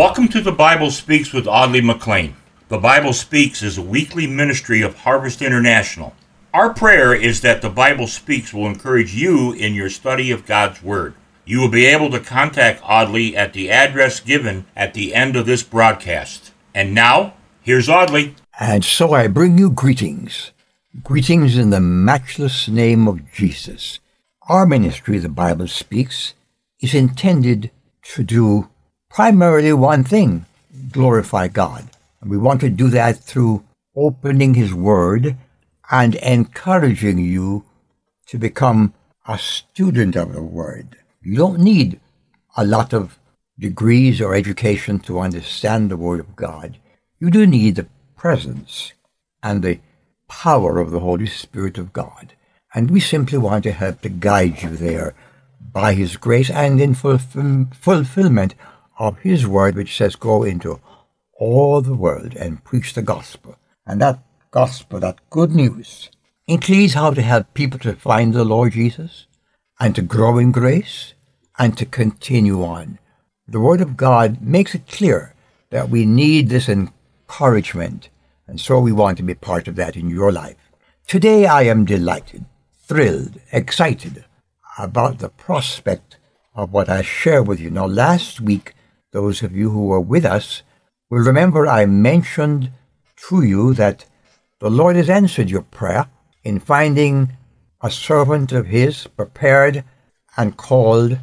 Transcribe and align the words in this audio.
Welcome 0.00 0.28
to 0.28 0.40
the 0.40 0.50
Bible 0.50 0.90
Speaks 0.90 1.34
with 1.34 1.46
Audley 1.46 1.82
McLean. 1.82 2.34
The 2.68 2.78
Bible 2.78 3.12
Speaks 3.12 3.62
is 3.62 3.76
a 3.76 3.82
weekly 3.82 4.26
ministry 4.26 4.80
of 4.80 4.96
Harvest 4.96 5.42
International. 5.42 6.14
Our 6.54 6.72
prayer 6.72 7.12
is 7.12 7.42
that 7.42 7.60
the 7.60 7.68
Bible 7.68 8.06
Speaks 8.06 8.54
will 8.54 8.66
encourage 8.66 9.14
you 9.14 9.52
in 9.52 9.74
your 9.74 9.90
study 9.90 10.30
of 10.30 10.46
God's 10.46 10.82
Word. 10.82 11.16
You 11.44 11.60
will 11.60 11.68
be 11.68 11.84
able 11.84 12.10
to 12.12 12.18
contact 12.18 12.80
Audley 12.82 13.36
at 13.36 13.52
the 13.52 13.70
address 13.70 14.20
given 14.20 14.64
at 14.74 14.94
the 14.94 15.14
end 15.14 15.36
of 15.36 15.44
this 15.44 15.62
broadcast. 15.62 16.52
And 16.74 16.94
now, 16.94 17.34
here's 17.60 17.90
Audley. 17.90 18.36
And 18.58 18.82
so 18.82 19.12
I 19.12 19.26
bring 19.26 19.58
you 19.58 19.68
greetings. 19.68 20.52
Greetings 21.04 21.58
in 21.58 21.68
the 21.68 21.80
matchless 21.80 22.68
name 22.68 23.06
of 23.06 23.30
Jesus. 23.34 23.98
Our 24.48 24.64
ministry, 24.64 25.18
the 25.18 25.28
Bible 25.28 25.68
Speaks, 25.68 26.32
is 26.80 26.94
intended 26.94 27.70
to 28.14 28.24
do 28.24 28.69
primarily 29.10 29.72
one 29.72 30.04
thing 30.04 30.46
glorify 30.92 31.48
God. 31.48 31.90
And 32.20 32.30
we 32.30 32.38
want 32.38 32.60
to 32.60 32.70
do 32.70 32.88
that 32.88 33.18
through 33.18 33.64
opening 33.96 34.54
His 34.54 34.72
Word 34.72 35.36
and 35.90 36.14
encouraging 36.16 37.18
you 37.18 37.64
to 38.26 38.38
become 38.38 38.94
a 39.26 39.38
student 39.38 40.16
of 40.16 40.32
the 40.32 40.42
Word. 40.42 40.96
You 41.22 41.36
don't 41.36 41.60
need 41.60 42.00
a 42.56 42.64
lot 42.64 42.94
of 42.94 43.18
degrees 43.58 44.20
or 44.20 44.34
education 44.34 45.00
to 45.00 45.20
understand 45.20 45.90
the 45.90 45.96
Word 45.96 46.20
of 46.20 46.36
God. 46.36 46.78
You 47.18 47.30
do 47.30 47.46
need 47.46 47.74
the 47.76 47.88
presence 48.16 48.92
and 49.42 49.62
the 49.62 49.80
power 50.28 50.78
of 50.78 50.90
the 50.90 51.00
Holy 51.00 51.26
Spirit 51.26 51.76
of 51.76 51.92
God. 51.92 52.34
And 52.72 52.90
we 52.90 53.00
simply 53.00 53.38
want 53.38 53.64
to 53.64 53.72
help 53.72 54.00
to 54.02 54.08
guide 54.08 54.62
you 54.62 54.70
there 54.70 55.14
by 55.72 55.94
His 55.94 56.16
grace 56.16 56.50
and 56.50 56.80
in 56.80 56.94
fulfillment 56.94 58.54
of 59.00 59.18
His 59.20 59.46
word, 59.46 59.74
which 59.74 59.96
says, 59.96 60.14
Go 60.14 60.44
into 60.44 60.78
all 61.32 61.80
the 61.80 61.94
world 61.94 62.36
and 62.36 62.62
preach 62.62 62.92
the 62.92 63.02
gospel. 63.02 63.56
And 63.86 64.00
that 64.00 64.22
gospel, 64.50 65.00
that 65.00 65.18
good 65.30 65.52
news, 65.52 66.10
includes 66.46 66.94
how 66.94 67.12
to 67.12 67.22
help 67.22 67.54
people 67.54 67.78
to 67.80 67.94
find 67.94 68.34
the 68.34 68.44
Lord 68.44 68.74
Jesus 68.74 69.26
and 69.80 69.96
to 69.96 70.02
grow 70.02 70.38
in 70.38 70.52
grace 70.52 71.14
and 71.58 71.76
to 71.78 71.86
continue 71.86 72.62
on. 72.62 72.98
The 73.48 73.60
Word 73.60 73.80
of 73.80 73.96
God 73.96 74.42
makes 74.42 74.74
it 74.74 74.86
clear 74.86 75.34
that 75.70 75.88
we 75.88 76.04
need 76.04 76.48
this 76.48 76.68
encouragement, 76.68 78.10
and 78.46 78.60
so 78.60 78.78
we 78.78 78.92
want 78.92 79.16
to 79.16 79.22
be 79.22 79.34
part 79.34 79.66
of 79.66 79.76
that 79.76 79.96
in 79.96 80.10
your 80.10 80.30
life. 80.30 80.56
Today 81.06 81.46
I 81.46 81.62
am 81.62 81.86
delighted, 81.86 82.44
thrilled, 82.86 83.40
excited 83.50 84.24
about 84.78 85.18
the 85.18 85.30
prospect 85.30 86.18
of 86.54 86.72
what 86.72 86.88
I 86.88 87.02
share 87.02 87.42
with 87.42 87.60
you. 87.60 87.70
Now, 87.70 87.86
last 87.86 88.40
week, 88.40 88.74
those 89.12 89.42
of 89.42 89.54
you 89.54 89.70
who 89.70 89.86
were 89.86 90.00
with 90.00 90.24
us 90.24 90.62
will 91.08 91.20
remember 91.20 91.66
I 91.66 91.86
mentioned 91.86 92.70
to 93.28 93.42
you 93.42 93.74
that 93.74 94.04
the 94.60 94.70
Lord 94.70 94.96
has 94.96 95.10
answered 95.10 95.50
your 95.50 95.62
prayer 95.62 96.06
in 96.44 96.60
finding 96.60 97.36
a 97.80 97.90
servant 97.90 98.52
of 98.52 98.66
His 98.66 99.06
prepared 99.06 99.84
and 100.36 100.56
called 100.56 101.18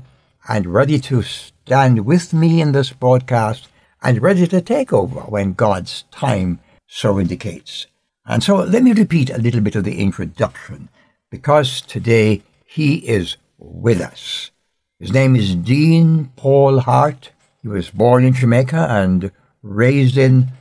and 0.49 0.65
ready 0.65 0.99
to 0.99 1.21
stand 1.21 2.05
with 2.05 2.33
me 2.33 2.61
in 2.61 2.71
this 2.71 2.91
broadcast 2.91 3.67
and 4.01 4.21
ready 4.21 4.47
to 4.47 4.61
take 4.61 4.93
over 4.93 5.21
when 5.21 5.53
God's 5.53 6.03
time 6.11 6.59
so 6.87 7.19
indicates. 7.19 7.87
And 8.25 8.43
so 8.43 8.57
let 8.57 8.83
me 8.83 8.93
repeat 8.93 9.29
a 9.29 9.37
little 9.37 9.61
bit 9.61 9.75
of 9.75 9.83
the 9.83 9.99
introduction 9.99 10.89
because 11.31 11.81
today 11.81 12.43
he 12.65 12.97
is 13.07 13.37
with 13.57 14.01
us. 14.01 14.51
His 14.99 15.11
name 15.11 15.35
is 15.35 15.55
Dean 15.55 16.31
Paul 16.35 16.79
Hart. 16.79 17.31
He 17.67 17.73
was 17.73 17.89
born 17.89 18.23
in 18.23 18.31
Jamaica 18.31 18.87
and 18.89 19.29
raised 19.61 20.17
in 20.17 20.53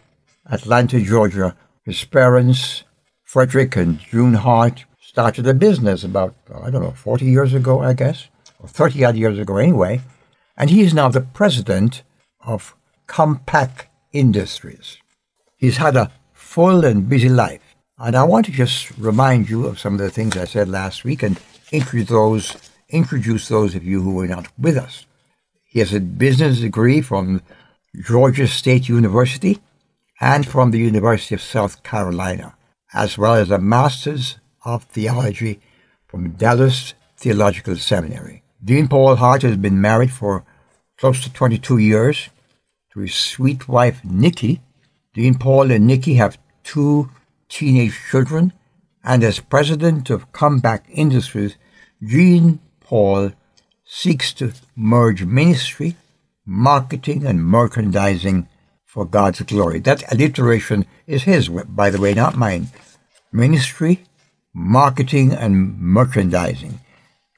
Atlanta, 0.51 1.01
Georgia. 1.01 1.57
His 1.85 2.05
parents, 2.05 2.83
Frederick 3.23 3.77
and 3.77 4.01
June 4.01 4.35
Hart, 4.35 4.87
started 5.01 5.47
a 5.47 5.55
business 5.55 6.03
about, 6.03 6.35
I 6.53 6.69
don't 6.69 6.83
know, 6.83 6.91
40 6.91 7.25
years 7.25 7.55
ago, 7.55 7.81
I 7.81 7.93
guess, 7.93 8.27
or 8.59 8.67
30 8.67 9.05
odd 9.05 9.15
years 9.15 9.39
ago 9.39 9.57
anyway. 9.57 10.01
And 10.57 10.69
he 10.69 10.81
is 10.81 10.93
now 10.93 11.09
the 11.09 11.21
president 11.21 12.03
of 12.45 12.75
Compaq 13.07 13.85
Industries. 14.13 14.97
He's 15.57 15.77
had 15.77 15.95
a 15.95 16.11
full 16.33 16.85
and 16.85 17.09
busy 17.09 17.29
life. 17.29 17.77
And 17.99 18.17
I 18.17 18.25
want 18.25 18.47
to 18.47 18.53
just 18.53 18.91
remind 18.99 19.49
you 19.49 19.69
of 19.69 19.79
some 19.79 19.93
of 19.93 20.01
the 20.01 20.11
things 20.11 20.37
I 20.37 20.45
said 20.45 20.69
last 20.69 21.05
week 21.05 21.23
and 21.23 21.39
introduce 21.71 22.09
those, 22.09 22.57
introduce 22.89 23.47
those 23.47 23.77
of 23.77 23.85
you 23.85 24.03
who 24.03 24.13
were 24.13 24.27
not 24.27 24.49
with 24.59 24.77
us. 24.77 25.07
He 25.77 25.81
has 25.81 25.93
a 25.93 26.01
business 26.01 26.61
degree 26.61 27.03
from 27.03 27.43
Georgia 27.95 28.47
State 28.47 28.89
University 28.89 29.59
and 30.19 30.49
from 30.49 30.71
the 30.71 30.79
University 30.79 31.35
of 31.35 31.43
South 31.43 31.83
Carolina, 31.83 32.57
as 32.95 33.19
well 33.19 33.35
as 33.35 33.51
a 33.51 33.59
Master's 33.59 34.39
of 34.65 34.85
Theology 34.85 35.61
from 36.07 36.31
Dallas 36.31 36.95
Theological 37.19 37.77
Seminary. 37.77 38.43
Dean 38.65 38.89
Paul 38.89 39.17
Hart 39.17 39.43
has 39.43 39.59
been 39.59 39.79
married 39.79 40.11
for 40.11 40.47
close 40.97 41.23
to 41.25 41.31
22 41.31 41.77
years 41.77 42.31
to 42.95 43.01
his 43.01 43.15
sweet 43.15 43.69
wife, 43.69 44.01
Nikki. 44.03 44.63
Dean 45.13 45.35
Paul 45.35 45.71
and 45.71 45.87
Nikki 45.87 46.15
have 46.15 46.39
two 46.65 47.11
teenage 47.51 48.01
children, 48.11 48.55
and 49.05 49.23
as 49.23 49.41
president 49.41 50.09
of 50.09 50.33
Comeback 50.33 50.87
Industries, 50.89 51.59
Dean 52.03 52.61
Paul 52.81 53.33
seeks 53.87 54.33
to 54.35 54.53
merge 54.75 55.25
ministry, 55.25 55.97
marketing, 56.45 57.25
and 57.25 57.45
merchandising 57.45 58.49
for 58.85 59.05
God's 59.05 59.41
glory. 59.43 59.79
That 59.79 60.13
alliteration 60.13 60.87
is 61.07 61.23
his, 61.23 61.49
by 61.49 61.91
the 61.91 62.01
way, 62.01 62.13
not 62.13 62.37
mine. 62.37 62.69
Ministry, 63.33 64.05
marketing, 64.53 65.33
and 65.33 65.79
merchandising. 65.79 66.81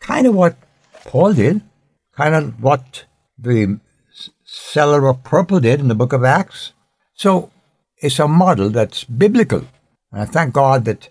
Kind 0.01 0.27
of 0.27 0.35
what 0.35 0.57
Paul 1.05 1.35
did, 1.35 1.63
kind 2.13 2.35
of 2.35 2.63
what 2.63 3.05
the 3.39 3.79
seller 4.45 5.07
of 5.07 5.23
purple 5.25 5.61
did 5.61 5.81
in 5.81 5.89
the 5.89 5.95
book 5.95 6.13
of 6.13 6.25
Acts. 6.25 6.73
So 7.15 7.51
it's 7.99 8.19
a 8.19 8.29
model 8.29 8.71
that's 8.71 9.05
biblical. 9.05 9.65
And 10.11 10.23
I 10.23 10.25
thank 10.25 10.55
God 10.55 10.85
that 10.87 11.09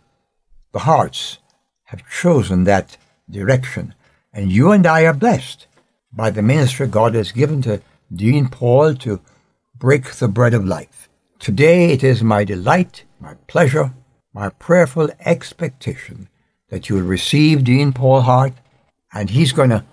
the 0.73 0.79
Harts 0.79 1.37
have 1.85 2.09
chosen 2.09 2.63
that 2.63 2.97
direction. 3.29 3.93
And 4.37 4.51
you 4.51 4.71
and 4.71 4.85
I 4.85 5.01
are 5.07 5.15
blessed 5.15 5.65
by 6.13 6.29
the 6.29 6.43
ministry 6.43 6.85
God 6.85 7.15
has 7.15 7.31
given 7.31 7.63
to 7.63 7.81
Dean 8.13 8.49
Paul 8.49 8.93
to 8.97 9.19
break 9.75 10.11
the 10.11 10.27
bread 10.27 10.53
of 10.53 10.63
life. 10.63 11.09
Today 11.39 11.91
it 11.91 12.03
is 12.03 12.21
my 12.21 12.43
delight, 12.43 13.03
my 13.19 13.33
pleasure, 13.47 13.95
my 14.35 14.49
prayerful 14.49 15.09
expectation 15.21 16.29
that 16.69 16.87
you 16.87 16.97
will 16.97 17.01
receive 17.01 17.63
Dean 17.63 17.93
Paul 17.93 18.21
Hart, 18.21 18.53
and 19.11 19.31
he's 19.31 19.53
going 19.53 19.71
to 19.71 19.83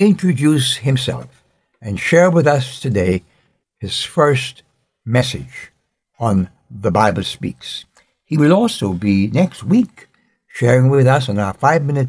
introduce 0.00 0.78
himself 0.78 1.44
and 1.80 2.00
share 2.00 2.32
with 2.32 2.48
us 2.48 2.80
today 2.80 3.22
his 3.78 4.02
first 4.02 4.64
message 5.04 5.70
on 6.18 6.50
the 6.68 6.90
Bible 6.90 7.22
Speaks. 7.22 7.84
He 8.24 8.36
will 8.36 8.52
also 8.52 8.92
be 8.92 9.28
next 9.28 9.62
week 9.62 10.08
sharing 10.48 10.88
with 10.88 11.06
us 11.06 11.28
in 11.28 11.38
our 11.38 11.54
five 11.54 11.84
minute 11.84 12.08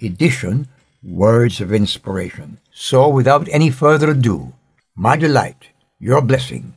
edition 0.00 0.68
Words 1.06 1.60
of 1.60 1.72
Inspiration. 1.72 2.58
So, 2.72 3.08
without 3.08 3.48
any 3.50 3.70
further 3.70 4.10
ado, 4.10 4.54
my 4.96 5.16
delight, 5.16 5.68
your 6.00 6.20
blessing, 6.20 6.74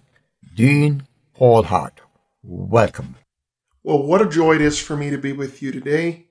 Dean 0.55 1.07
Paul 1.33 1.63
Hart. 1.63 1.99
Welcome. 2.43 3.15
Well, 3.81 4.03
what 4.03 4.21
a 4.21 4.29
joy 4.29 4.53
it 4.53 4.61
is 4.61 4.79
for 4.79 4.95
me 4.95 5.09
to 5.09 5.17
be 5.17 5.33
with 5.33 5.63
you 5.63 5.71
today. 5.71 6.27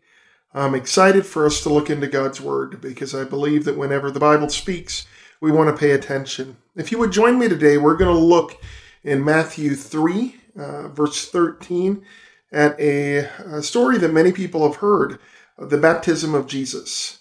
I'm 0.54 0.76
excited 0.76 1.26
for 1.26 1.44
us 1.44 1.60
to 1.62 1.70
look 1.70 1.90
into 1.90 2.06
God's 2.06 2.40
Word 2.40 2.80
because 2.80 3.16
I 3.16 3.24
believe 3.24 3.64
that 3.64 3.76
whenever 3.76 4.12
the 4.12 4.20
Bible 4.20 4.48
speaks, 4.48 5.04
we 5.40 5.50
want 5.50 5.68
to 5.68 5.80
pay 5.80 5.90
attention. 5.90 6.56
If 6.76 6.92
you 6.92 6.98
would 6.98 7.10
join 7.10 7.36
me 7.36 7.48
today, 7.48 7.78
we're 7.78 7.96
going 7.96 8.14
to 8.14 8.24
look 8.24 8.62
in 9.02 9.24
Matthew 9.24 9.74
3, 9.74 10.36
uh, 10.56 10.88
verse 10.88 11.28
13, 11.28 12.04
at 12.52 12.78
a, 12.78 13.28
a 13.56 13.60
story 13.60 13.98
that 13.98 14.12
many 14.12 14.30
people 14.30 14.64
have 14.64 14.76
heard 14.76 15.18
the 15.58 15.78
baptism 15.78 16.32
of 16.32 16.46
Jesus. 16.46 17.18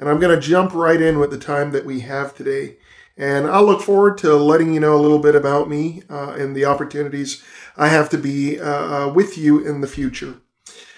And 0.00 0.08
I'm 0.08 0.18
going 0.18 0.34
to 0.34 0.40
jump 0.40 0.72
right 0.74 1.00
in 1.00 1.18
with 1.18 1.30
the 1.30 1.38
time 1.38 1.72
that 1.72 1.84
we 1.84 2.00
have 2.00 2.34
today. 2.34 2.78
And 3.18 3.46
I'll 3.46 3.66
look 3.66 3.82
forward 3.82 4.16
to 4.18 4.34
letting 4.34 4.72
you 4.72 4.80
know 4.80 4.96
a 4.96 5.02
little 5.02 5.18
bit 5.18 5.34
about 5.34 5.68
me 5.68 6.02
uh, 6.08 6.30
and 6.30 6.56
the 6.56 6.64
opportunities 6.64 7.42
I 7.76 7.88
have 7.88 8.08
to 8.10 8.18
be 8.18 8.58
uh, 8.58 8.64
uh 9.04 9.12
with 9.12 9.36
you 9.36 9.64
in 9.64 9.82
the 9.82 9.86
future. 9.86 10.36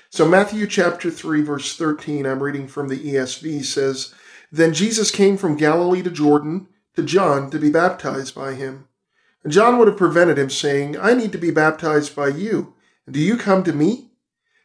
So, 0.09 0.29
Matthew 0.29 0.67
chapter 0.67 1.11
3, 1.11 1.43
verse 1.43 1.77
13, 1.77 2.27
I'm 2.27 2.43
reading 2.43 2.69
from 2.69 2.89
the 2.89 2.99
ESV, 2.99 3.65
says, 3.65 4.15
Then 4.53 4.73
Jesus 4.73 5.11
came 5.11 5.37
from 5.37 5.57
Galilee 5.57 6.03
to 6.03 6.11
Jordan 6.11 6.69
to 6.95 7.03
John 7.03 7.51
to 7.51 7.59
be 7.59 7.71
baptized 7.71 8.35
by 8.35 8.55
him. 8.55 8.87
And 9.43 9.53
John 9.53 9.79
would 9.79 9.89
have 9.89 9.97
prevented 9.97 10.39
him, 10.39 10.51
saying, 10.51 10.97
I 10.97 11.15
need 11.15 11.33
to 11.33 11.39
be 11.39 11.51
baptized 11.51 12.15
by 12.15 12.29
you, 12.29 12.75
do 13.11 13.19
you 13.19 13.37
come 13.37 13.65
to 13.65 13.73
me? 13.73 14.12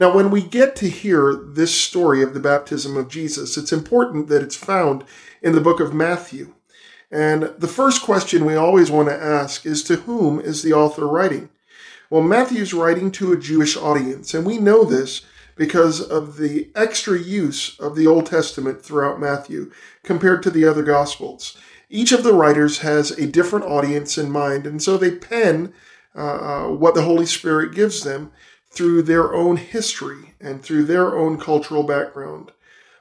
Now, 0.00 0.14
when 0.14 0.30
we 0.30 0.40
get 0.40 0.76
to 0.76 0.88
hear 0.88 1.34
this 1.34 1.78
story 1.78 2.22
of 2.22 2.32
the 2.32 2.40
baptism 2.40 2.96
of 2.96 3.10
Jesus, 3.10 3.58
it's 3.58 3.72
important 3.72 4.28
that 4.28 4.42
it's 4.42 4.56
found 4.56 5.04
in 5.42 5.52
the 5.52 5.60
book 5.60 5.78
of 5.78 5.92
Matthew. 5.92 6.54
And 7.10 7.52
the 7.58 7.68
first 7.68 8.02
question 8.02 8.46
we 8.46 8.54
always 8.54 8.90
want 8.90 9.10
to 9.10 9.22
ask 9.22 9.66
is 9.66 9.82
to 9.84 9.96
whom 9.96 10.40
is 10.40 10.62
the 10.62 10.72
author 10.72 11.06
writing? 11.06 11.50
Well, 12.08 12.22
Matthew's 12.22 12.72
writing 12.72 13.12
to 13.12 13.32
a 13.32 13.38
Jewish 13.38 13.76
audience, 13.76 14.32
and 14.32 14.46
we 14.46 14.56
know 14.56 14.84
this 14.84 15.20
because 15.54 16.00
of 16.00 16.38
the 16.38 16.70
extra 16.74 17.18
use 17.18 17.78
of 17.78 17.94
the 17.94 18.06
Old 18.06 18.24
Testament 18.24 18.82
throughout 18.82 19.20
Matthew 19.20 19.70
compared 20.02 20.42
to 20.44 20.50
the 20.50 20.64
other 20.64 20.82
Gospels. 20.82 21.58
Each 21.90 22.12
of 22.12 22.22
the 22.22 22.32
writers 22.32 22.78
has 22.78 23.10
a 23.10 23.26
different 23.26 23.66
audience 23.66 24.16
in 24.16 24.30
mind, 24.30 24.66
and 24.66 24.82
so 24.82 24.96
they 24.96 25.10
pen 25.10 25.74
uh, 26.16 26.20
uh, 26.20 26.68
what 26.68 26.94
the 26.94 27.02
Holy 27.02 27.26
Spirit 27.26 27.74
gives 27.74 28.02
them 28.02 28.32
through 28.70 29.02
their 29.02 29.34
own 29.34 29.56
history 29.56 30.34
and 30.40 30.62
through 30.62 30.84
their 30.84 31.16
own 31.16 31.38
cultural 31.38 31.82
background. 31.82 32.52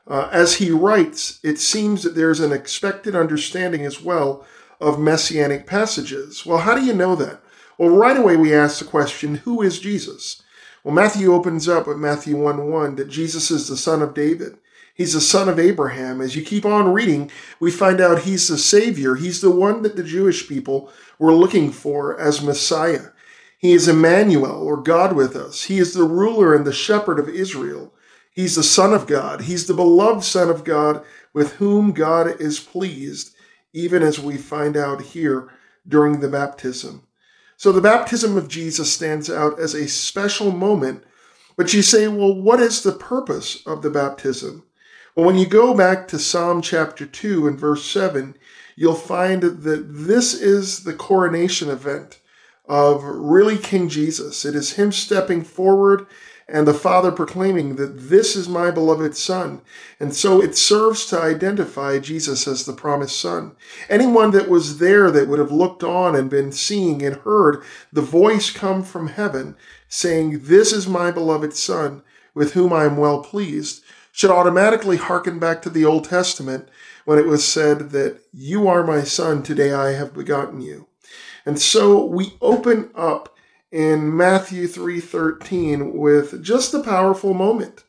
Uh, 0.07 0.27
as 0.31 0.55
he 0.55 0.71
writes, 0.71 1.39
it 1.43 1.59
seems 1.59 2.01
that 2.01 2.15
there's 2.15 2.39
an 2.39 2.51
expected 2.51 3.15
understanding 3.15 3.85
as 3.85 4.01
well 4.01 4.45
of 4.81 4.99
messianic 4.99 5.67
passages. 5.67 6.45
Well, 6.45 6.59
how 6.59 6.73
do 6.73 6.83
you 6.83 6.93
know 6.93 7.15
that? 7.15 7.41
Well, 7.77 7.89
right 7.89 8.17
away 8.17 8.35
we 8.35 8.53
ask 8.53 8.79
the 8.79 8.85
question, 8.85 9.35
who 9.35 9.61
is 9.61 9.79
Jesus? 9.79 10.41
Well, 10.83 10.95
Matthew 10.95 11.33
opens 11.33 11.67
up 11.67 11.87
with 11.87 11.97
Matthew 11.97 12.35
1 12.35 12.69
1 12.69 12.95
that 12.95 13.09
Jesus 13.09 13.51
is 13.51 13.67
the 13.67 13.77
son 13.77 14.01
of 14.01 14.13
David. 14.13 14.57
He's 14.95 15.13
the 15.13 15.21
son 15.21 15.47
of 15.47 15.59
Abraham. 15.59 16.19
As 16.19 16.35
you 16.35 16.41
keep 16.41 16.65
on 16.65 16.91
reading, 16.91 17.31
we 17.59 17.71
find 17.71 18.01
out 18.01 18.23
he's 18.23 18.47
the 18.47 18.57
Savior. 18.57 19.15
He's 19.15 19.39
the 19.39 19.51
one 19.51 19.81
that 19.83 19.95
the 19.95 20.03
Jewish 20.03 20.49
people 20.49 20.91
were 21.17 21.31
looking 21.31 21.71
for 21.71 22.19
as 22.19 22.41
Messiah. 22.41 23.09
He 23.59 23.73
is 23.73 23.89
Emmanuel, 23.89 24.63
or 24.63 24.77
God 24.77 25.17
with 25.17 25.35
us. 25.35 25.63
He 25.63 25.79
is 25.79 25.93
the 25.93 26.05
ruler 26.05 26.55
and 26.55 26.65
the 26.65 26.71
shepherd 26.71 27.19
of 27.19 27.27
Israel. 27.27 27.93
He's 28.31 28.55
the 28.55 28.63
Son 28.63 28.93
of 28.93 29.05
God. 29.05 29.41
He's 29.41 29.67
the 29.67 29.73
beloved 29.73 30.23
Son 30.23 30.49
of 30.49 30.63
God 30.63 31.03
with 31.33 31.55
whom 31.55 31.91
God 31.91 32.39
is 32.39 32.61
pleased, 32.61 33.35
even 33.73 34.01
as 34.01 34.17
we 34.17 34.37
find 34.37 34.77
out 34.77 35.01
here 35.01 35.49
during 35.85 36.21
the 36.21 36.29
baptism. 36.29 37.05
So 37.57 37.73
the 37.73 37.81
baptism 37.81 38.37
of 38.37 38.47
Jesus 38.47 38.93
stands 38.93 39.29
out 39.29 39.59
as 39.59 39.73
a 39.73 39.89
special 39.89 40.53
moment. 40.53 41.03
But 41.57 41.73
you 41.73 41.81
say, 41.81 42.07
well, 42.07 42.33
what 42.33 42.61
is 42.61 42.81
the 42.81 42.93
purpose 42.93 43.61
of 43.67 43.81
the 43.81 43.89
baptism? 43.89 44.63
Well, 45.17 45.25
when 45.25 45.35
you 45.35 45.45
go 45.45 45.75
back 45.75 46.07
to 46.07 46.17
Psalm 46.17 46.61
chapter 46.61 47.05
2 47.05 47.45
and 47.45 47.59
verse 47.59 47.83
7, 47.83 48.37
you'll 48.77 48.95
find 48.95 49.43
that 49.43 49.85
this 49.91 50.33
is 50.33 50.85
the 50.85 50.93
coronation 50.93 51.69
event 51.69 52.18
of 52.69 53.03
really 53.03 53.57
King 53.57 53.89
Jesus. 53.89 54.45
It 54.45 54.55
is 54.55 54.73
him 54.73 54.91
stepping 54.91 55.43
forward 55.43 56.05
and 56.51 56.67
the 56.67 56.73
Father 56.73 57.11
proclaiming 57.11 57.75
that 57.75 58.09
this 58.09 58.35
is 58.35 58.49
my 58.49 58.71
beloved 58.71 59.15
Son. 59.15 59.61
And 59.99 60.15
so 60.15 60.41
it 60.41 60.57
serves 60.57 61.05
to 61.07 61.21
identify 61.21 61.99
Jesus 61.99 62.47
as 62.47 62.65
the 62.65 62.73
promised 62.73 63.19
Son. 63.19 63.55
Anyone 63.89 64.31
that 64.31 64.49
was 64.49 64.79
there 64.79 65.11
that 65.11 65.27
would 65.27 65.39
have 65.39 65.51
looked 65.51 65.83
on 65.83 66.15
and 66.15 66.29
been 66.29 66.51
seeing 66.51 67.03
and 67.03 67.17
heard 67.17 67.63
the 67.91 68.01
voice 68.01 68.49
come 68.51 68.83
from 68.83 69.07
heaven 69.07 69.55
saying, 69.87 70.41
This 70.43 70.71
is 70.71 70.87
my 70.87 71.11
beloved 71.11 71.53
Son, 71.53 72.01
with 72.33 72.53
whom 72.53 72.73
I 72.73 72.85
am 72.85 72.97
well 72.97 73.21
pleased, 73.21 73.83
should 74.11 74.31
automatically 74.31 74.97
hearken 74.97 75.39
back 75.39 75.61
to 75.61 75.69
the 75.69 75.85
Old 75.85 76.05
Testament 76.05 76.67
when 77.05 77.17
it 77.17 77.25
was 77.25 77.45
said 77.45 77.91
that 77.91 78.19
you 78.33 78.67
are 78.67 78.83
my 78.83 79.03
son, 79.03 79.41
today 79.41 79.71
I 79.71 79.93
have 79.93 80.13
begotten 80.13 80.61
you. 80.61 80.88
And 81.49 81.59
so 81.59 82.05
we 82.05 82.35
open 82.43 82.91
up 82.93 83.35
in 83.71 84.15
Matthew 84.15 84.67
3:13 84.67 85.97
with 85.97 86.43
just 86.43 86.75
a 86.75 86.83
powerful 86.83 87.33
moment. 87.33 87.85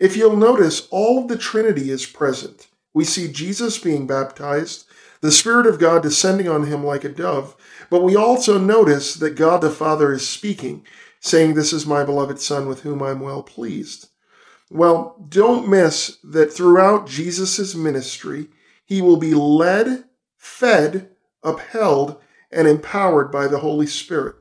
If 0.00 0.16
you'll 0.16 0.36
notice, 0.36 0.88
all 0.90 1.20
of 1.20 1.28
the 1.28 1.38
Trinity 1.38 1.92
is 1.92 2.06
present. 2.06 2.66
We 2.92 3.04
see 3.04 3.28
Jesus 3.28 3.78
being 3.78 4.08
baptized, 4.08 4.86
the 5.20 5.30
Spirit 5.30 5.64
of 5.64 5.78
God 5.78 6.02
descending 6.02 6.48
on 6.48 6.66
him 6.66 6.84
like 6.84 7.04
a 7.04 7.08
dove, 7.08 7.54
but 7.88 8.02
we 8.02 8.16
also 8.16 8.58
notice 8.58 9.14
that 9.14 9.36
God 9.36 9.60
the 9.60 9.70
Father 9.70 10.12
is 10.12 10.28
speaking, 10.28 10.84
saying, 11.20 11.54
This 11.54 11.72
is 11.72 11.86
my 11.86 12.02
beloved 12.02 12.40
Son 12.40 12.66
with 12.66 12.80
whom 12.80 13.00
I'm 13.00 13.20
well 13.20 13.44
pleased. 13.44 14.08
Well, 14.72 15.24
don't 15.28 15.68
miss 15.68 16.18
that 16.24 16.52
throughout 16.52 17.06
Jesus' 17.06 17.76
ministry, 17.76 18.48
he 18.84 19.00
will 19.00 19.18
be 19.18 19.34
led, 19.34 20.02
fed, 20.36 21.10
upheld, 21.44 22.20
and 22.54 22.68
empowered 22.68 23.30
by 23.30 23.46
the 23.46 23.58
Holy 23.58 23.86
Spirit. 23.86 24.36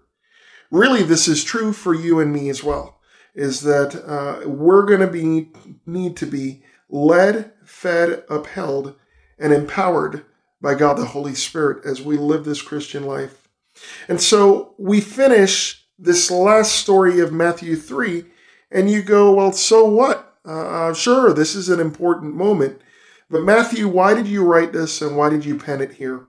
Really 0.72 1.04
this 1.04 1.28
is 1.28 1.44
true 1.44 1.74
for 1.74 1.94
you 1.94 2.20
and 2.20 2.32
me 2.32 2.50
as 2.50 2.64
well 2.64 3.00
is 3.36 3.62
that 3.62 3.96
uh, 4.08 4.48
we're 4.48 4.86
going 4.86 5.00
to 5.00 5.08
be 5.08 5.50
need 5.86 6.16
to 6.18 6.26
be 6.26 6.64
led 6.90 7.52
fed 7.66 8.24
upheld 8.30 8.96
and 9.40 9.52
empowered 9.52 10.24
by 10.62 10.76
god 10.76 10.98
the 10.98 11.06
holy 11.06 11.34
spirit 11.34 11.84
as 11.86 12.02
we 12.02 12.18
live 12.18 12.46
this 12.46 12.62
christian 12.62 13.04
life. 13.04 13.48
And 14.08 14.22
so 14.22 14.76
we 14.78 15.02
finish 15.02 15.86
this 15.98 16.30
last 16.30 16.76
story 16.76 17.20
of 17.20 17.34
matthew 17.34 17.76
3 17.76 18.26
and 18.72 18.90
you 18.90 19.02
go 19.02 19.34
well 19.34 19.52
so 19.52 19.86
what? 19.86 20.38
Uh, 20.46 20.90
uh 20.90 20.94
sure 20.94 21.34
this 21.34 21.56
is 21.56 21.70
an 21.70 21.80
important 21.80 22.36
moment 22.36 22.82
but 23.30 23.44
matthew 23.44 23.88
why 23.88 24.14
did 24.14 24.28
you 24.28 24.44
write 24.44 24.74
this 24.74 25.02
and 25.02 25.18
why 25.18 25.30
did 25.30 25.46
you 25.46 25.58
pen 25.58 25.82
it 25.82 25.94
here 25.94 26.28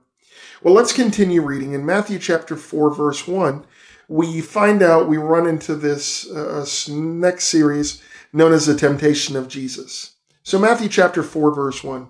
well 0.65 0.73
let's 0.73 0.91
continue 0.91 1.41
reading 1.41 1.71
in 1.71 1.85
matthew 1.85 2.19
chapter 2.19 2.57
4 2.57 2.93
verse 2.93 3.25
1 3.25 3.65
we 4.07 4.41
find 4.41 4.81
out 4.81 5.07
we 5.07 5.17
run 5.17 5.47
into 5.47 5.75
this 5.75 6.29
uh, 6.29 6.65
next 6.89 7.45
series 7.45 8.01
known 8.31 8.53
as 8.53 8.65
the 8.65 8.75
temptation 8.75 9.35
of 9.35 9.47
Jesus. 9.47 10.15
So, 10.43 10.59
Matthew 10.59 10.89
chapter 10.89 11.23
4, 11.23 11.55
verse 11.55 11.83
1. 11.83 12.09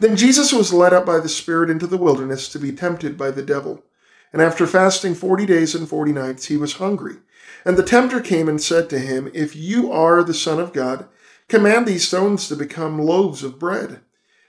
Then 0.00 0.16
Jesus 0.16 0.52
was 0.52 0.72
led 0.72 0.92
up 0.92 1.06
by 1.06 1.18
the 1.18 1.28
Spirit 1.28 1.70
into 1.70 1.86
the 1.86 1.96
wilderness 1.96 2.48
to 2.50 2.58
be 2.58 2.72
tempted 2.72 3.16
by 3.16 3.30
the 3.30 3.42
devil. 3.42 3.84
And 4.32 4.42
after 4.42 4.66
fasting 4.66 5.14
forty 5.14 5.46
days 5.46 5.74
and 5.74 5.88
forty 5.88 6.12
nights, 6.12 6.46
he 6.46 6.56
was 6.56 6.74
hungry. 6.74 7.16
And 7.64 7.76
the 7.76 7.82
tempter 7.82 8.20
came 8.20 8.48
and 8.48 8.60
said 8.60 8.90
to 8.90 8.98
him, 8.98 9.30
If 9.32 9.56
you 9.56 9.90
are 9.90 10.22
the 10.22 10.34
Son 10.34 10.60
of 10.60 10.72
God, 10.72 11.08
command 11.48 11.86
these 11.86 12.06
stones 12.06 12.46
to 12.48 12.56
become 12.56 13.00
loaves 13.00 13.42
of 13.42 13.58
bread. 13.58 14.00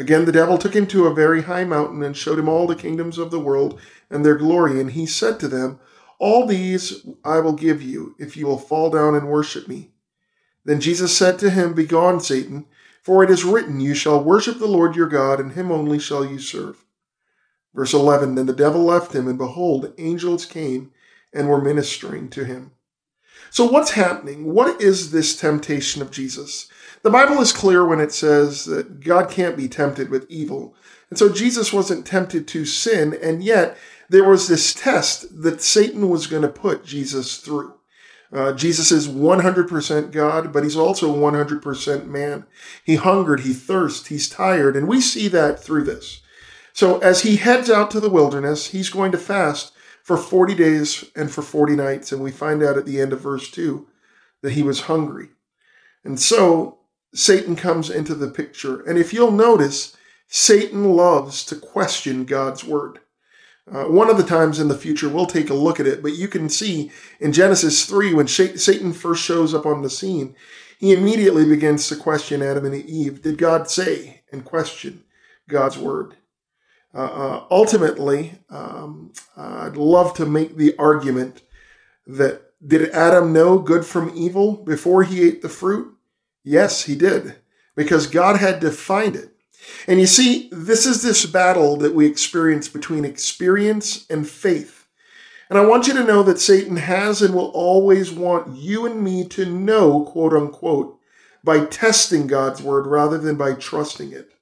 Again, 0.00 0.24
the 0.24 0.32
devil 0.32 0.56
took 0.56 0.74
him 0.74 0.86
to 0.86 1.06
a 1.06 1.14
very 1.14 1.42
high 1.42 1.64
mountain 1.64 2.02
and 2.02 2.16
showed 2.16 2.38
him 2.38 2.48
all 2.48 2.66
the 2.66 2.74
kingdoms 2.74 3.18
of 3.18 3.30
the 3.30 3.38
world 3.38 3.78
and 4.08 4.24
their 4.24 4.34
glory. 4.34 4.80
And 4.80 4.92
he 4.92 5.04
said 5.04 5.38
to 5.40 5.46
them, 5.46 5.78
All 6.18 6.46
these 6.46 7.06
I 7.22 7.40
will 7.40 7.52
give 7.52 7.82
you 7.82 8.14
if 8.18 8.34
you 8.34 8.46
will 8.46 8.56
fall 8.56 8.88
down 8.88 9.14
and 9.14 9.28
worship 9.28 9.68
me. 9.68 9.90
Then 10.64 10.80
Jesus 10.80 11.14
said 11.14 11.38
to 11.40 11.50
him, 11.50 11.74
Begone, 11.74 12.20
Satan, 12.20 12.64
for 13.02 13.22
it 13.22 13.28
is 13.28 13.44
written, 13.44 13.78
You 13.78 13.94
shall 13.94 14.24
worship 14.24 14.58
the 14.58 14.66
Lord 14.66 14.96
your 14.96 15.06
God, 15.06 15.38
and 15.38 15.52
him 15.52 15.70
only 15.70 15.98
shall 15.98 16.24
you 16.24 16.38
serve. 16.38 16.82
Verse 17.74 17.92
11 17.92 18.36
Then 18.36 18.46
the 18.46 18.54
devil 18.54 18.82
left 18.82 19.14
him, 19.14 19.28
and 19.28 19.36
behold, 19.36 19.92
angels 19.98 20.46
came 20.46 20.92
and 21.30 21.46
were 21.46 21.60
ministering 21.60 22.30
to 22.30 22.46
him. 22.46 22.72
So, 23.50 23.66
what's 23.66 23.90
happening? 23.90 24.54
What 24.54 24.80
is 24.80 25.10
this 25.10 25.36
temptation 25.36 26.00
of 26.00 26.10
Jesus? 26.10 26.68
The 27.02 27.10
Bible 27.10 27.40
is 27.40 27.52
clear 27.52 27.86
when 27.86 28.00
it 28.00 28.12
says 28.12 28.66
that 28.66 29.00
God 29.00 29.30
can't 29.30 29.56
be 29.56 29.68
tempted 29.68 30.10
with 30.10 30.26
evil. 30.28 30.74
And 31.08 31.18
so 31.18 31.32
Jesus 31.32 31.72
wasn't 31.72 32.06
tempted 32.06 32.46
to 32.48 32.64
sin, 32.64 33.18
and 33.22 33.42
yet 33.42 33.76
there 34.08 34.28
was 34.28 34.48
this 34.48 34.74
test 34.74 35.42
that 35.42 35.62
Satan 35.62 36.08
was 36.08 36.26
going 36.26 36.42
to 36.42 36.48
put 36.48 36.84
Jesus 36.84 37.38
through. 37.38 37.74
Uh, 38.32 38.52
Jesus 38.52 38.92
is 38.92 39.08
100% 39.08 40.12
God, 40.12 40.52
but 40.52 40.62
he's 40.62 40.76
also 40.76 41.14
100% 41.14 42.06
man. 42.06 42.46
He 42.84 42.96
hungered, 42.96 43.40
he 43.40 43.52
thirsted, 43.52 44.08
he's 44.08 44.28
tired, 44.28 44.76
and 44.76 44.86
we 44.86 45.00
see 45.00 45.26
that 45.28 45.58
through 45.58 45.84
this. 45.84 46.20
So 46.72 46.98
as 46.98 47.22
he 47.22 47.36
heads 47.36 47.68
out 47.68 47.90
to 47.92 48.00
the 48.00 48.10
wilderness, 48.10 48.68
he's 48.68 48.90
going 48.90 49.10
to 49.12 49.18
fast 49.18 49.72
for 50.02 50.16
40 50.16 50.54
days 50.54 51.04
and 51.16 51.30
for 51.30 51.42
40 51.42 51.76
nights. 51.76 52.12
And 52.12 52.22
we 52.22 52.30
find 52.30 52.62
out 52.62 52.76
at 52.76 52.86
the 52.86 53.00
end 53.00 53.12
of 53.12 53.20
verse 53.20 53.50
2 53.50 53.86
that 54.42 54.52
he 54.52 54.62
was 54.62 54.82
hungry. 54.82 55.30
And 56.04 56.18
so 56.18 56.79
Satan 57.12 57.56
comes 57.56 57.90
into 57.90 58.14
the 58.14 58.28
picture. 58.28 58.80
And 58.82 58.98
if 58.98 59.12
you'll 59.12 59.32
notice, 59.32 59.96
Satan 60.28 60.84
loves 60.84 61.44
to 61.46 61.56
question 61.56 62.24
God's 62.24 62.64
word. 62.64 63.00
Uh, 63.70 63.84
one 63.84 64.10
of 64.10 64.16
the 64.16 64.24
times 64.24 64.58
in 64.58 64.68
the 64.68 64.78
future, 64.78 65.08
we'll 65.08 65.26
take 65.26 65.50
a 65.50 65.54
look 65.54 65.78
at 65.78 65.86
it, 65.86 66.02
but 66.02 66.16
you 66.16 66.26
can 66.26 66.48
see 66.48 66.90
in 67.20 67.32
Genesis 67.32 67.84
3, 67.86 68.14
when 68.14 68.26
Satan 68.26 68.92
first 68.92 69.22
shows 69.22 69.54
up 69.54 69.66
on 69.66 69.82
the 69.82 69.90
scene, 69.90 70.34
he 70.78 70.92
immediately 70.92 71.44
begins 71.44 71.88
to 71.88 71.96
question 71.96 72.42
Adam 72.42 72.64
and 72.64 72.74
Eve. 72.74 73.22
Did 73.22 73.38
God 73.38 73.70
say? 73.70 74.22
And 74.32 74.44
question 74.44 75.04
God's 75.48 75.76
word. 75.76 76.16
Uh, 76.94 76.98
uh, 76.98 77.46
ultimately, 77.50 78.38
um, 78.48 79.12
I'd 79.36 79.76
love 79.76 80.14
to 80.14 80.26
make 80.26 80.56
the 80.56 80.76
argument 80.78 81.42
that 82.06 82.42
did 82.66 82.90
Adam 82.90 83.32
know 83.32 83.58
good 83.58 83.84
from 83.84 84.12
evil 84.14 84.56
before 84.56 85.02
he 85.04 85.22
ate 85.22 85.42
the 85.42 85.48
fruit? 85.48 85.94
Yes, 86.42 86.84
he 86.84 86.94
did, 86.94 87.36
because 87.76 88.06
God 88.06 88.36
had 88.36 88.60
defined 88.60 89.16
it. 89.16 89.34
And 89.86 90.00
you 90.00 90.06
see, 90.06 90.48
this 90.52 90.86
is 90.86 91.02
this 91.02 91.26
battle 91.26 91.76
that 91.76 91.94
we 91.94 92.06
experience 92.06 92.68
between 92.68 93.04
experience 93.04 94.06
and 94.08 94.28
faith. 94.28 94.86
And 95.50 95.58
I 95.58 95.66
want 95.66 95.88
you 95.88 95.94
to 95.94 96.04
know 96.04 96.22
that 96.22 96.38
Satan 96.38 96.76
has 96.76 97.20
and 97.20 97.34
will 97.34 97.50
always 97.50 98.10
want 98.10 98.56
you 98.56 98.86
and 98.86 99.02
me 99.02 99.26
to 99.28 99.44
know, 99.44 100.04
quote 100.04 100.32
unquote, 100.32 100.98
by 101.42 101.64
testing 101.64 102.26
God's 102.26 102.62
word 102.62 102.86
rather 102.86 103.18
than 103.18 103.36
by 103.36 103.54
trusting 103.54 104.12
it. 104.12 104.32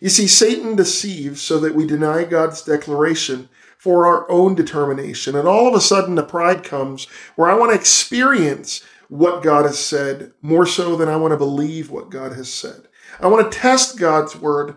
You 0.00 0.08
see, 0.08 0.26
Satan 0.26 0.76
deceives 0.76 1.42
so 1.42 1.58
that 1.58 1.74
we 1.74 1.86
deny 1.86 2.24
God's 2.24 2.62
declaration 2.62 3.48
for 3.76 4.06
our 4.06 4.30
own 4.30 4.54
determination. 4.54 5.36
And 5.36 5.46
all 5.46 5.68
of 5.68 5.74
a 5.74 5.80
sudden, 5.80 6.14
the 6.14 6.22
pride 6.22 6.64
comes 6.64 7.06
where 7.36 7.50
I 7.50 7.54
want 7.54 7.72
to 7.72 7.78
experience 7.78 8.82
what 9.08 9.42
God 9.42 9.64
has 9.64 9.78
said 9.78 10.32
more 10.42 10.66
so 10.66 10.96
than 10.96 11.08
I 11.08 11.16
want 11.16 11.32
to 11.32 11.38
believe 11.38 11.90
what 11.90 12.10
God 12.10 12.32
has 12.32 12.52
said. 12.52 12.88
I 13.20 13.26
want 13.26 13.50
to 13.50 13.58
test 13.58 13.98
God's 13.98 14.36
word 14.36 14.76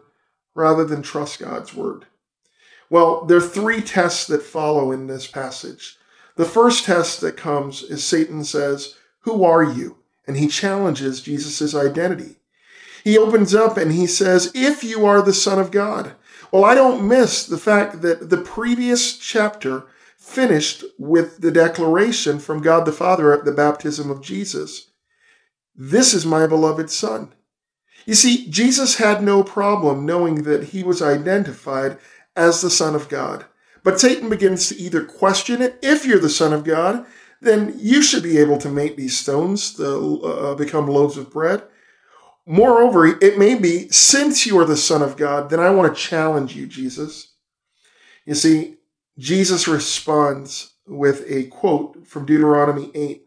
rather 0.55 0.85
than 0.85 1.01
trust 1.01 1.39
God's 1.39 1.73
word. 1.73 2.05
Well, 2.89 3.25
there 3.25 3.37
are 3.37 3.41
three 3.41 3.81
tests 3.81 4.27
that 4.27 4.41
follow 4.41 4.91
in 4.91 5.07
this 5.07 5.27
passage. 5.27 5.97
The 6.35 6.45
first 6.45 6.85
test 6.85 7.21
that 7.21 7.37
comes 7.37 7.83
is 7.83 8.03
Satan 8.03 8.43
says, 8.43 8.95
Who 9.21 9.43
are 9.43 9.63
you? 9.63 9.97
And 10.27 10.37
he 10.37 10.47
challenges 10.47 11.21
Jesus' 11.21 11.75
identity. 11.75 12.37
He 13.03 13.17
opens 13.17 13.55
up 13.55 13.77
and 13.77 13.91
he 13.91 14.07
says, 14.07 14.51
If 14.53 14.83
you 14.83 15.05
are 15.05 15.21
the 15.21 15.33
Son 15.33 15.59
of 15.59 15.71
God. 15.71 16.13
Well, 16.51 16.65
I 16.65 16.75
don't 16.75 17.07
miss 17.07 17.45
the 17.45 17.57
fact 17.57 18.01
that 18.01 18.29
the 18.29 18.37
previous 18.37 19.17
chapter 19.17 19.85
finished 20.21 20.85
with 20.99 21.41
the 21.41 21.51
declaration 21.51 22.39
from 22.39 22.61
God 22.61 22.85
the 22.85 22.91
Father 22.91 23.33
at 23.33 23.43
the 23.43 23.51
baptism 23.51 24.11
of 24.11 24.21
Jesus 24.21 24.91
This 25.75 26.13
is 26.13 26.25
my 26.25 26.45
beloved 26.47 26.89
Son. 26.91 27.33
You 28.05 28.13
see, 28.13 28.49
Jesus 28.49 28.97
had 28.97 29.23
no 29.23 29.43
problem 29.43 30.05
knowing 30.05 30.43
that 30.43 30.65
he 30.65 30.83
was 30.83 31.01
identified 31.01 31.97
as 32.35 32.61
the 32.61 32.69
Son 32.69 32.93
of 32.93 33.09
God. 33.09 33.45
But 33.83 33.99
Satan 33.99 34.29
begins 34.29 34.69
to 34.69 34.75
either 34.75 35.03
question 35.03 35.61
it. 35.61 35.79
If 35.81 36.05
you're 36.05 36.19
the 36.19 36.29
Son 36.29 36.53
of 36.53 36.63
God, 36.63 37.05
then 37.41 37.73
you 37.77 38.03
should 38.03 38.21
be 38.21 38.37
able 38.37 38.57
to 38.59 38.69
make 38.69 38.95
these 38.95 39.17
stones 39.17 39.73
to, 39.75 40.21
uh, 40.23 40.55
become 40.55 40.87
loaves 40.87 41.17
of 41.17 41.31
bread. 41.31 41.63
Moreover, 42.45 43.07
it 43.07 43.39
may 43.39 43.55
be, 43.55 43.89
since 43.89 44.45
you 44.45 44.59
are 44.59 44.65
the 44.65 44.77
Son 44.77 45.01
of 45.01 45.17
God, 45.17 45.49
then 45.49 45.59
I 45.59 45.71
want 45.71 45.95
to 45.95 46.01
challenge 46.01 46.55
you, 46.55 46.67
Jesus. 46.67 47.33
You 48.25 48.35
see, 48.35 48.77
Jesus 49.17 49.67
responds 49.67 50.73
with 50.87 51.23
a 51.29 51.45
quote 51.45 52.07
from 52.07 52.25
Deuteronomy 52.25 52.91
8 52.95 53.25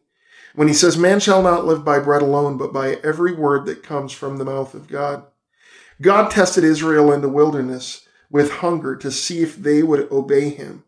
when 0.55 0.69
he 0.69 0.75
says, 0.75 0.97
Man 0.97 1.21
shall 1.21 1.43
not 1.43 1.67
live 1.67 1.85
by 1.85 1.99
bread 1.99 2.23
alone, 2.23 2.57
but 2.57 2.73
by 2.73 2.95
every 3.05 3.35
word 3.35 3.67
that 3.67 3.83
comes 3.83 4.13
from 4.13 4.37
the 4.37 4.45
mouth 4.45 4.75
of 4.75 4.89
God. 4.89 5.25
God 6.01 6.31
tested 6.31 6.65
Israel 6.65 7.13
in 7.13 7.21
the 7.21 7.29
wilderness 7.29 8.07
with 8.31 8.51
hunger 8.51 8.97
to 8.97 9.11
see 9.11 9.43
if 9.43 9.57
they 9.57 9.83
would 9.83 10.11
obey 10.11 10.51
him. 10.51 10.85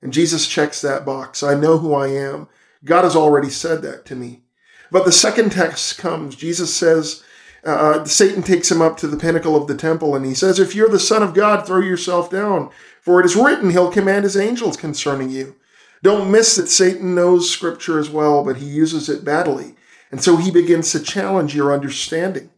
And 0.00 0.12
Jesus 0.12 0.46
checks 0.46 0.80
that 0.80 1.04
box. 1.04 1.42
I 1.42 1.54
know 1.54 1.78
who 1.78 1.94
I 1.94 2.08
am. 2.08 2.48
God 2.84 3.04
has 3.04 3.16
already 3.16 3.50
said 3.50 3.82
that 3.82 4.04
to 4.06 4.14
me. 4.14 4.44
But 4.90 5.04
the 5.04 5.12
second 5.12 5.52
text 5.52 5.98
comes. 5.98 6.36
Jesus 6.36 6.74
says, 6.74 7.22
uh, 7.66 8.04
Satan 8.04 8.42
takes 8.42 8.70
him 8.70 8.80
up 8.80 8.96
to 8.98 9.06
the 9.06 9.16
pinnacle 9.16 9.56
of 9.56 9.66
the 9.66 9.76
temple 9.76 10.14
and 10.14 10.24
he 10.24 10.34
says, 10.34 10.58
If 10.58 10.74
you're 10.74 10.88
the 10.88 11.00
Son 11.00 11.22
of 11.22 11.34
God, 11.34 11.66
throw 11.66 11.80
yourself 11.80 12.30
down, 12.30 12.70
for 13.00 13.20
it 13.20 13.26
is 13.26 13.36
written, 13.36 13.70
He'll 13.70 13.90
command 13.90 14.24
His 14.24 14.36
angels 14.36 14.76
concerning 14.76 15.30
you. 15.30 15.56
Don't 16.02 16.30
miss 16.30 16.56
that 16.56 16.68
Satan 16.68 17.14
knows 17.14 17.50
Scripture 17.50 17.98
as 17.98 18.10
well, 18.10 18.44
but 18.44 18.58
he 18.58 18.66
uses 18.66 19.08
it 19.08 19.24
badly. 19.24 19.74
And 20.10 20.22
so 20.22 20.36
he 20.36 20.50
begins 20.50 20.92
to 20.92 21.00
challenge 21.00 21.54
your 21.54 21.72
understanding. 21.72 22.50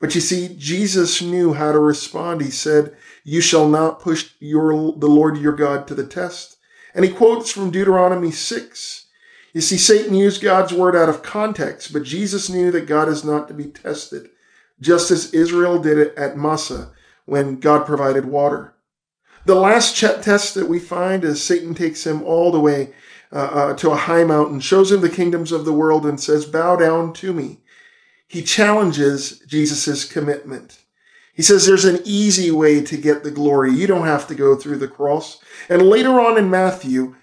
But 0.00 0.14
you 0.14 0.20
see, 0.20 0.54
Jesus 0.56 1.20
knew 1.20 1.52
how 1.54 1.72
to 1.72 1.78
respond. 1.78 2.40
He 2.40 2.50
said, 2.50 2.96
You 3.24 3.40
shall 3.40 3.68
not 3.68 4.00
push 4.00 4.30
your, 4.38 4.72
the 4.96 5.08
Lord 5.08 5.36
your 5.36 5.52
God 5.52 5.86
to 5.88 5.94
the 5.94 6.06
test. 6.06 6.56
And 6.94 7.04
he 7.04 7.10
quotes 7.10 7.50
from 7.50 7.70
Deuteronomy 7.70 8.30
6. 8.30 9.06
You 9.52 9.60
see, 9.60 9.76
Satan 9.76 10.14
used 10.14 10.42
God's 10.42 10.72
word 10.72 10.94
out 10.94 11.08
of 11.08 11.22
context, 11.22 11.92
but 11.92 12.04
Jesus 12.04 12.48
knew 12.48 12.70
that 12.70 12.86
God 12.86 13.08
is 13.08 13.24
not 13.24 13.48
to 13.48 13.54
be 13.54 13.64
tested, 13.64 14.30
just 14.80 15.10
as 15.10 15.34
Israel 15.34 15.80
did 15.80 15.98
it 15.98 16.14
at 16.16 16.36
Massah 16.36 16.92
when 17.26 17.58
God 17.58 17.84
provided 17.84 18.26
water. 18.26 18.74
The 19.46 19.54
last 19.54 19.98
test 19.98 20.54
that 20.54 20.68
we 20.68 20.78
find 20.78 21.24
is 21.24 21.42
Satan 21.42 21.74
takes 21.74 22.06
him 22.06 22.22
all 22.22 22.52
the 22.52 22.60
way 22.60 22.92
uh, 23.32 23.36
uh, 23.36 23.74
to 23.74 23.90
a 23.90 23.96
high 23.96 24.24
mountain, 24.24 24.60
shows 24.60 24.92
him 24.92 25.00
the 25.00 25.08
kingdoms 25.08 25.50
of 25.50 25.64
the 25.64 25.72
world, 25.72 26.04
and 26.04 26.20
says, 26.20 26.44
Bow 26.44 26.76
down 26.76 27.12
to 27.14 27.32
me. 27.32 27.58
He 28.26 28.42
challenges 28.42 29.40
Jesus' 29.48 30.04
commitment. 30.04 30.78
He 31.34 31.42
says 31.42 31.64
there's 31.64 31.84
an 31.84 32.00
easy 32.04 32.50
way 32.50 32.82
to 32.82 32.96
get 32.96 33.24
the 33.24 33.30
glory. 33.30 33.72
You 33.72 33.86
don't 33.86 34.06
have 34.06 34.26
to 34.28 34.34
go 34.34 34.54
through 34.54 34.76
the 34.78 34.88
cross. 34.88 35.40
And 35.68 35.82
later 35.82 36.20
on 36.20 36.36
in 36.36 36.50
Matthew, 36.50 37.16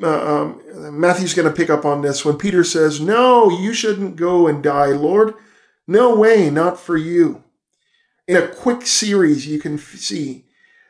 uh, 0.00 0.42
um, 0.42 1.00
Matthew's 1.00 1.34
going 1.34 1.48
to 1.48 1.54
pick 1.54 1.68
up 1.68 1.84
on 1.84 2.02
this 2.02 2.24
when 2.24 2.38
Peter 2.38 2.64
says, 2.64 3.00
No, 3.00 3.50
you 3.50 3.74
shouldn't 3.74 4.16
go 4.16 4.46
and 4.46 4.62
die, 4.62 4.86
Lord. 4.86 5.34
No 5.86 6.14
way, 6.14 6.48
not 6.48 6.78
for 6.78 6.96
you. 6.96 7.42
In 8.26 8.36
a 8.36 8.48
quick 8.48 8.86
series, 8.86 9.46
you 9.46 9.58
can 9.58 9.78
see 9.78 10.46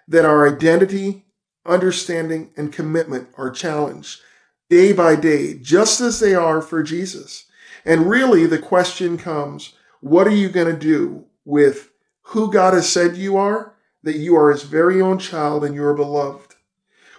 that 0.06 0.24
our 0.24 0.46
identity, 0.46 1.24
understanding, 1.64 2.50
and 2.56 2.72
commitment 2.72 3.28
are 3.36 3.50
challenged 3.50 4.20
day 4.68 4.92
by 4.92 5.16
day, 5.16 5.54
just 5.54 6.00
as 6.00 6.20
they 6.20 6.34
are 6.34 6.62
for 6.62 6.82
Jesus. 6.82 7.46
And 7.84 8.08
really, 8.08 8.46
the 8.46 8.58
question 8.58 9.18
comes 9.18 9.74
what 10.00 10.26
are 10.26 10.30
you 10.30 10.48
going 10.48 10.72
to 10.72 10.78
do 10.78 11.24
with 11.44 11.90
who 12.22 12.52
God 12.52 12.74
has 12.74 12.88
said 12.88 13.16
you 13.16 13.36
are, 13.36 13.74
that 14.02 14.16
you 14.16 14.36
are 14.36 14.50
his 14.50 14.62
very 14.62 15.00
own 15.00 15.18
child 15.18 15.64
and 15.64 15.74
you're 15.74 15.94
beloved? 15.94 16.51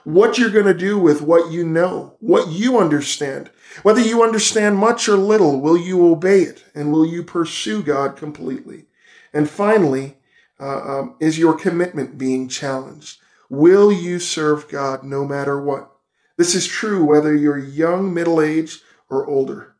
What 0.03 0.37
you're 0.37 0.49
going 0.49 0.65
to 0.65 0.73
do 0.73 0.99
with 0.99 1.21
what 1.21 1.51
you 1.51 1.65
know, 1.65 2.15
what 2.19 2.49
you 2.49 2.77
understand. 2.77 3.49
Whether 3.83 4.01
you 4.01 4.21
understand 4.21 4.77
much 4.77 5.07
or 5.07 5.15
little, 5.15 5.59
will 5.61 5.77
you 5.77 6.05
obey 6.05 6.41
it 6.41 6.63
and 6.75 6.91
will 6.91 7.05
you 7.05 7.23
pursue 7.23 7.81
God 7.81 8.17
completely? 8.17 8.85
And 9.33 9.49
finally, 9.49 10.17
uh, 10.59 10.99
um, 10.99 11.15
is 11.19 11.39
your 11.39 11.57
commitment 11.57 12.17
being 12.17 12.47
challenged? 12.47 13.19
Will 13.49 13.91
you 13.91 14.19
serve 14.19 14.67
God 14.67 15.03
no 15.03 15.25
matter 15.25 15.61
what? 15.61 15.91
This 16.37 16.55
is 16.55 16.67
true 16.67 17.03
whether 17.03 17.35
you're 17.35 17.57
young, 17.57 18.13
middle 18.13 18.41
aged, 18.41 18.81
or 19.09 19.27
older. 19.27 19.75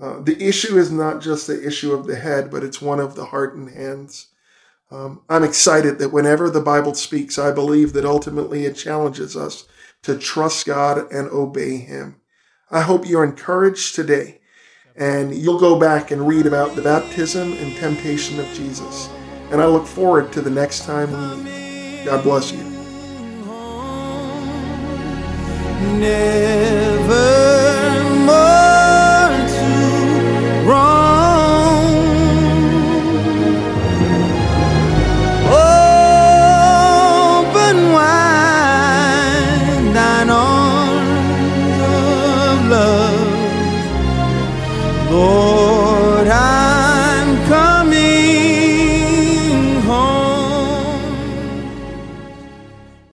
Uh, 0.00 0.20
the 0.20 0.42
issue 0.42 0.78
is 0.78 0.90
not 0.90 1.20
just 1.20 1.46
the 1.46 1.66
issue 1.66 1.92
of 1.92 2.06
the 2.06 2.16
head, 2.16 2.50
but 2.50 2.62
it's 2.62 2.80
one 2.80 3.00
of 3.00 3.14
the 3.14 3.26
heart 3.26 3.54
and 3.54 3.70
hands. 3.70 4.28
Um, 4.92 5.22
I'm 5.28 5.44
excited 5.44 5.98
that 5.98 6.12
whenever 6.12 6.50
the 6.50 6.60
Bible 6.60 6.94
speaks, 6.94 7.38
I 7.38 7.52
believe 7.52 7.92
that 7.92 8.04
ultimately 8.04 8.64
it 8.64 8.74
challenges 8.74 9.36
us 9.36 9.66
to 10.02 10.18
trust 10.18 10.66
God 10.66 11.10
and 11.12 11.28
obey 11.30 11.76
Him. 11.76 12.16
I 12.70 12.82
hope 12.82 13.06
you're 13.06 13.24
encouraged 13.24 13.94
today 13.94 14.40
and 14.96 15.32
you'll 15.34 15.60
go 15.60 15.78
back 15.78 16.10
and 16.10 16.26
read 16.26 16.46
about 16.46 16.74
the 16.74 16.82
baptism 16.82 17.52
and 17.52 17.76
temptation 17.76 18.40
of 18.40 18.46
Jesus. 18.48 19.08
And 19.50 19.60
I 19.60 19.66
look 19.66 19.86
forward 19.86 20.32
to 20.32 20.40
the 20.40 20.50
next 20.50 20.84
time 20.84 21.10
we 21.12 21.44
meet. 21.44 22.04
God 22.04 22.24
bless 22.24 22.52
you. 22.52 22.64